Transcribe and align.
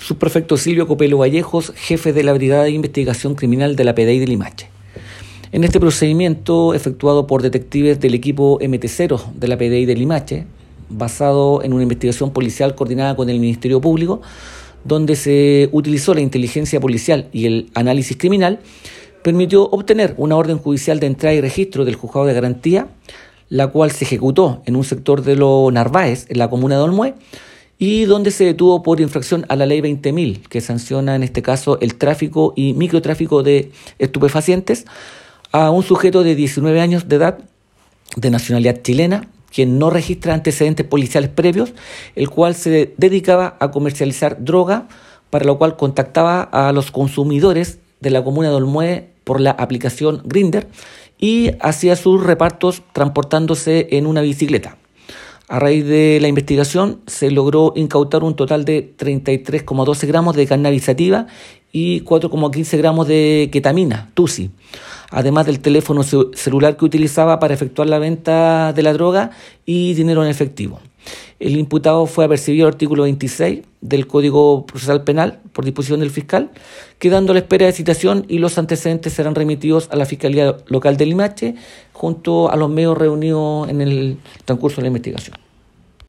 Subprefecto 0.00 0.56
Silvio 0.56 0.86
Copelo 0.86 1.18
Vallejos, 1.18 1.74
jefe 1.76 2.14
de 2.14 2.22
la 2.22 2.32
Brigada 2.32 2.64
de 2.64 2.70
Investigación 2.70 3.34
Criminal 3.34 3.76
de 3.76 3.84
la 3.84 3.94
PDI 3.94 4.18
de 4.18 4.26
Limache. 4.26 4.70
En 5.52 5.62
este 5.62 5.78
procedimiento, 5.78 6.72
efectuado 6.72 7.26
por 7.26 7.42
detectives 7.42 8.00
del 8.00 8.14
equipo 8.14 8.58
MT0 8.60 9.32
de 9.34 9.48
la 9.48 9.58
PDI 9.58 9.84
de 9.84 9.94
Limache, 9.94 10.46
basado 10.88 11.62
en 11.62 11.74
una 11.74 11.82
investigación 11.82 12.32
policial 12.32 12.74
coordinada 12.74 13.14
con 13.14 13.28
el 13.28 13.38
Ministerio 13.40 13.82
Público, 13.82 14.22
donde 14.84 15.16
se 15.16 15.68
utilizó 15.70 16.14
la 16.14 16.22
inteligencia 16.22 16.80
policial 16.80 17.28
y 17.30 17.44
el 17.44 17.70
análisis 17.74 18.16
criminal, 18.16 18.60
permitió 19.22 19.68
obtener 19.68 20.14
una 20.16 20.36
orden 20.36 20.56
judicial 20.56 20.98
de 20.98 21.08
entrada 21.08 21.34
y 21.34 21.42
registro 21.42 21.84
del 21.84 21.96
juzgado 21.96 22.24
de 22.24 22.32
garantía, 22.32 22.88
la 23.50 23.66
cual 23.66 23.90
se 23.90 24.06
ejecutó 24.06 24.62
en 24.64 24.76
un 24.76 24.84
sector 24.84 25.22
de 25.22 25.36
los 25.36 25.70
Narváez, 25.70 26.24
en 26.30 26.38
la 26.38 26.48
comuna 26.48 26.76
de 26.76 26.82
Olmué, 26.82 27.14
y 27.80 28.04
donde 28.04 28.30
se 28.30 28.44
detuvo 28.44 28.82
por 28.82 29.00
infracción 29.00 29.46
a 29.48 29.56
la 29.56 29.64
ley 29.64 29.80
20.000, 29.80 30.46
que 30.48 30.60
sanciona 30.60 31.16
en 31.16 31.22
este 31.22 31.40
caso 31.40 31.80
el 31.80 31.94
tráfico 31.94 32.52
y 32.54 32.74
microtráfico 32.74 33.42
de 33.42 33.72
estupefacientes, 33.98 34.84
a 35.50 35.70
un 35.70 35.82
sujeto 35.82 36.22
de 36.22 36.34
19 36.34 36.78
años 36.78 37.08
de 37.08 37.16
edad, 37.16 37.38
de 38.16 38.30
nacionalidad 38.30 38.82
chilena, 38.82 39.28
quien 39.50 39.78
no 39.78 39.88
registra 39.88 40.34
antecedentes 40.34 40.86
policiales 40.86 41.30
previos, 41.30 41.72
el 42.16 42.28
cual 42.28 42.54
se 42.54 42.92
dedicaba 42.98 43.56
a 43.58 43.70
comercializar 43.70 44.44
droga, 44.44 44.86
para 45.30 45.46
lo 45.46 45.56
cual 45.56 45.78
contactaba 45.78 46.42
a 46.42 46.72
los 46.72 46.90
consumidores 46.90 47.78
de 48.00 48.10
la 48.10 48.22
comuna 48.22 48.50
de 48.50 48.56
Olmué 48.56 49.08
por 49.24 49.40
la 49.40 49.52
aplicación 49.52 50.20
Grinder 50.26 50.68
y 51.18 51.52
hacía 51.60 51.96
sus 51.96 52.22
repartos 52.22 52.82
transportándose 52.92 53.88
en 53.92 54.06
una 54.06 54.20
bicicleta. 54.20 54.76
A 55.50 55.58
raíz 55.58 55.84
de 55.84 56.20
la 56.20 56.28
investigación 56.28 57.00
se 57.08 57.28
logró 57.32 57.72
incautar 57.74 58.22
un 58.22 58.36
total 58.36 58.64
de 58.64 58.94
33,12 58.96 60.06
gramos 60.06 60.36
de 60.36 60.46
cannabis 60.46 60.84
sativa 60.84 61.26
y 61.72 62.02
4,15 62.02 62.78
gramos 62.78 63.08
de 63.08 63.48
ketamina, 63.50 64.12
TUSI, 64.14 64.52
además 65.10 65.46
del 65.46 65.58
teléfono 65.58 66.04
celular 66.04 66.76
que 66.76 66.84
utilizaba 66.84 67.40
para 67.40 67.52
efectuar 67.52 67.88
la 67.88 67.98
venta 67.98 68.72
de 68.72 68.82
la 68.84 68.92
droga 68.92 69.32
y 69.66 69.94
dinero 69.94 70.22
en 70.22 70.30
efectivo. 70.30 70.78
El 71.40 71.56
imputado 71.56 72.06
fue 72.06 72.26
apercibido 72.26 72.66
al 72.66 72.74
artículo 72.74 73.04
26 73.04 73.62
del 73.80 74.06
Código 74.06 74.66
Procesal 74.66 75.04
Penal 75.04 75.40
por 75.52 75.64
disposición 75.64 76.00
del 76.00 76.10
fiscal, 76.10 76.50
quedando 76.98 77.32
a 77.32 77.34
la 77.34 77.40
espera 77.40 77.66
de 77.66 77.72
citación 77.72 78.26
y 78.28 78.38
los 78.38 78.58
antecedentes 78.58 79.14
serán 79.14 79.34
remitidos 79.34 79.88
a 79.90 79.96
la 79.96 80.04
Fiscalía 80.04 80.58
Local 80.66 80.96
de 80.96 81.06
Limache 81.06 81.54
junto 82.00 82.50
a 82.50 82.56
los 82.56 82.70
medios 82.70 82.96
reunidos 82.96 83.68
en 83.68 83.82
el 83.82 84.16
transcurso 84.46 84.76
de 84.76 84.82
la 84.84 84.86
investigación. 84.88 85.36